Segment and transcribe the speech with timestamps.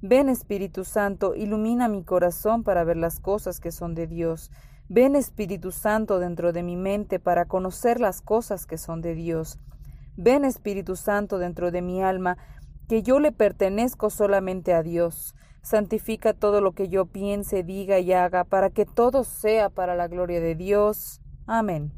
[0.00, 4.52] Ven Espíritu Santo, ilumina mi corazón para ver las cosas que son de Dios.
[4.88, 9.58] Ven Espíritu Santo dentro de mi mente para conocer las cosas que son de Dios.
[10.16, 12.38] Ven Espíritu Santo dentro de mi alma,
[12.88, 15.34] que yo le pertenezco solamente a Dios.
[15.62, 20.06] Santifica todo lo que yo piense, diga y haga, para que todo sea para la
[20.06, 21.20] gloria de Dios.
[21.44, 21.97] Amén.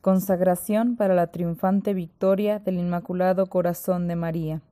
[0.00, 4.62] Consagración para la triunfante victoria del Inmaculado Corazón de María.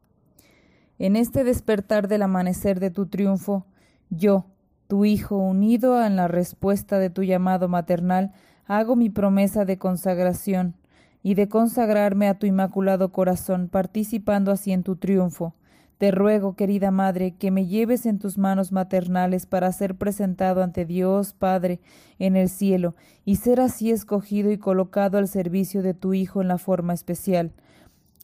[0.98, 3.66] En este despertar del amanecer de tu triunfo,
[4.08, 4.46] yo,
[4.86, 8.32] tu Hijo, unido en la respuesta de tu llamado maternal,
[8.66, 10.74] hago mi promesa de consagración
[11.22, 15.52] y de consagrarme a tu inmaculado corazón, participando así en tu triunfo.
[15.98, 20.84] Te ruego, querida Madre, que me lleves en tus manos maternales para ser presentado ante
[20.84, 21.80] Dios Padre
[22.18, 26.48] en el cielo y ser así escogido y colocado al servicio de tu Hijo en
[26.48, 27.52] la forma especial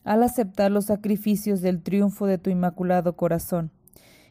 [0.05, 3.71] al aceptar los sacrificios del triunfo de tu inmaculado corazón.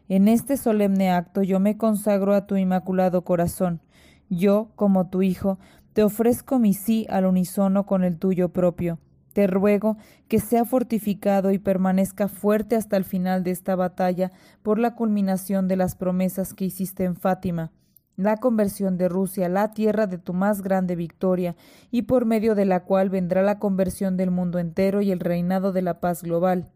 [0.08, 3.82] En este solemne acto yo me consagro a tu inmaculado corazón.
[4.30, 5.58] Yo, como tu Hijo,
[5.94, 9.00] te ofrezco mi sí al unísono con el tuyo propio.
[9.34, 9.98] Te ruego
[10.28, 15.68] que sea fortificado y permanezca fuerte hasta el final de esta batalla por la culminación
[15.68, 17.72] de las promesas que hiciste en Fátima
[18.16, 21.56] la conversión de Rusia, la tierra de tu más grande victoria,
[21.90, 25.72] y por medio de la cual vendrá la conversión del mundo entero y el reinado
[25.72, 26.70] de la paz global.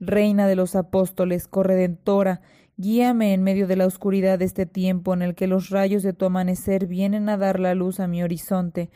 [0.00, 2.40] Reina de los apóstoles, corredentora,
[2.76, 6.12] guíame en medio de la oscuridad de este tiempo en el que los rayos de
[6.12, 8.90] tu amanecer vienen a dar la luz a mi horizonte.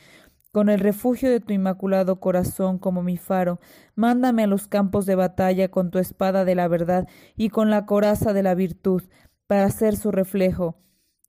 [0.52, 3.60] Con el refugio de tu inmaculado corazón como mi faro,
[3.94, 7.86] mándame a los campos de batalla con tu espada de la verdad y con la
[7.86, 9.04] coraza de la virtud,
[9.46, 10.76] para ser su reflejo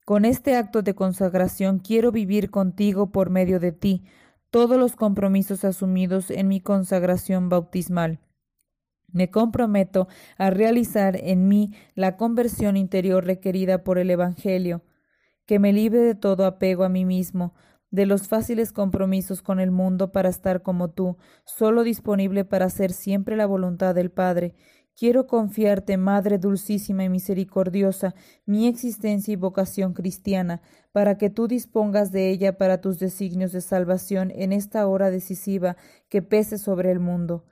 [0.06, 4.04] con este acto de consagración quiero vivir contigo por medio de ti
[4.50, 8.20] todos los compromisos asumidos en mi consagración bautismal.
[9.14, 14.82] Me comprometo a realizar en mí la conversión interior requerida por el Evangelio,
[15.46, 17.54] que me libre de todo apego a mí mismo,
[17.92, 22.94] de los fáciles compromisos con el mundo para estar como tú, solo disponible para hacer
[22.94, 24.56] siempre la voluntad del Padre,
[25.02, 28.14] Quiero confiarte, Madre dulcísima y misericordiosa,
[28.46, 33.62] mi existencia y vocación cristiana, para que tú dispongas de ella para tus designios de
[33.62, 35.78] salvación en esta hora decisiva
[36.10, 37.46] que pese sobre el mundo.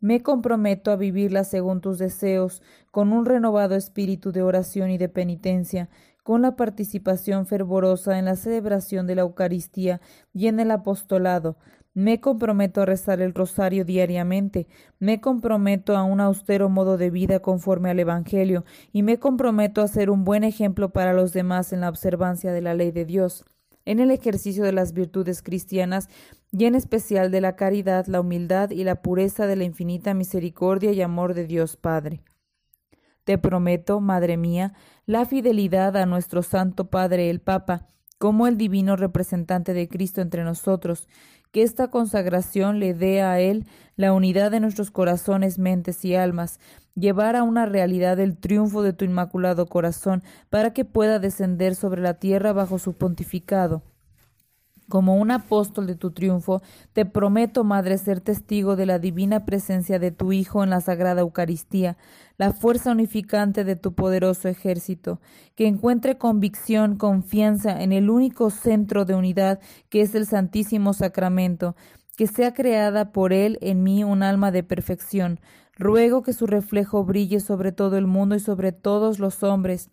[0.00, 2.60] Me comprometo a vivirla según tus deseos,
[2.90, 5.88] con un renovado espíritu de oración y de penitencia,
[6.22, 10.00] con la participación fervorosa en la celebración de la Eucaristía
[10.32, 11.56] y en el apostolado,
[11.94, 14.66] me comprometo a rezar el rosario diariamente,
[14.98, 19.88] me comprometo a un austero modo de vida conforme al Evangelio, y me comprometo a
[19.88, 23.44] ser un buen ejemplo para los demás en la observancia de la ley de Dios,
[23.84, 26.08] en el ejercicio de las virtudes cristianas
[26.50, 30.92] y en especial de la caridad, la humildad y la pureza de la infinita misericordia
[30.92, 32.22] y amor de Dios Padre.
[33.24, 34.74] Te prometo, Madre mía,
[35.06, 37.86] la fidelidad a nuestro Santo Padre el Papa,
[38.18, 41.08] como el divino representante de Cristo entre nosotros,
[41.52, 46.58] que esta consagración le dé a Él la unidad de nuestros corazones, mentes y almas,
[46.96, 52.02] llevar a una realidad el triunfo de tu inmaculado corazón, para que pueda descender sobre
[52.02, 53.82] la tierra bajo su pontificado.
[54.88, 56.60] Como un apóstol de tu triunfo,
[56.92, 61.22] te prometo, Madre, ser testigo de la divina presencia de tu Hijo en la Sagrada
[61.22, 61.96] Eucaristía,
[62.36, 65.20] la fuerza unificante de tu poderoso ejército,
[65.54, 71.76] que encuentre convicción, confianza en el único centro de unidad que es el Santísimo Sacramento,
[72.16, 75.40] que sea creada por Él en mí un alma de perfección.
[75.78, 79.90] Ruego que su reflejo brille sobre todo el mundo y sobre todos los hombres.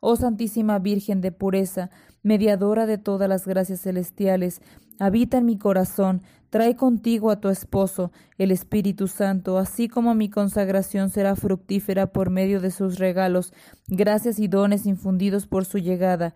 [0.00, 1.90] Oh Santísima Virgen de pureza,
[2.22, 4.60] mediadora de todas las gracias celestiales,
[4.98, 10.30] habita en mi corazón, trae contigo a tu esposo, el Espíritu Santo, así como mi
[10.30, 13.52] consagración será fructífera por medio de sus regalos,
[13.88, 16.34] gracias y dones infundidos por su llegada.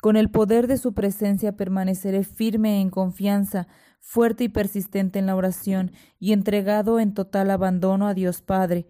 [0.00, 3.68] Con el poder de su presencia permaneceré firme en confianza,
[4.00, 8.88] fuerte y persistente en la oración, y entregado en total abandono a Dios Padre.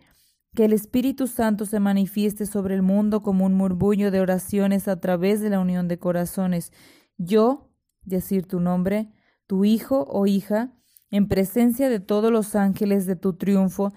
[0.54, 5.00] Que el Espíritu Santo se manifieste sobre el mundo como un murmullo de oraciones a
[5.00, 6.72] través de la unión de corazones.
[7.16, 7.70] Yo,
[8.04, 9.10] decir tu nombre,
[9.46, 10.74] tu hijo o hija,
[11.10, 13.94] en presencia de todos los ángeles de tu triunfo,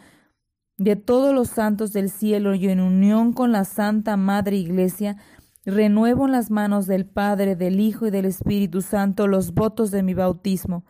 [0.78, 5.18] de todos los santos del cielo y en unión con la Santa Madre Iglesia,
[5.66, 10.04] renuevo en las manos del Padre, del Hijo y del Espíritu Santo los votos de
[10.04, 10.86] mi bautismo.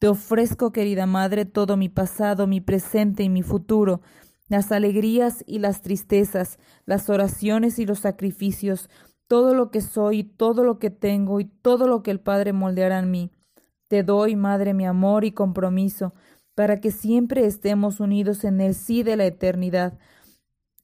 [0.00, 4.00] Te ofrezco, querida Madre, todo mi pasado, mi presente y mi futuro,
[4.54, 8.88] las alegrías y las tristezas, las oraciones y los sacrificios,
[9.26, 13.00] todo lo que soy, todo lo que tengo y todo lo que el Padre moldeará
[13.00, 13.30] en mí.
[13.88, 16.14] Te doy, Madre, mi amor y compromiso,
[16.54, 19.98] para que siempre estemos unidos en el sí de la eternidad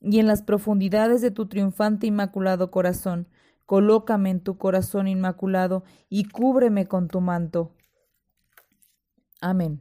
[0.00, 3.28] y en las profundidades de tu triunfante inmaculado corazón.
[3.66, 7.72] Colócame en tu corazón inmaculado y cúbreme con tu manto.
[9.40, 9.80] Amén.